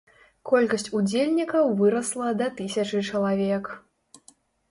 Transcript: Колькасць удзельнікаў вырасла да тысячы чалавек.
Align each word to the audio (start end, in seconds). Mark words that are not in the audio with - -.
Колькасць 0.51 0.87
удзельнікаў 0.99 1.69
вырасла 1.81 2.31
да 2.39 2.47
тысячы 2.61 3.01
чалавек. 3.11 3.65